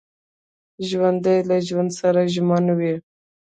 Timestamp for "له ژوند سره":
1.49-2.21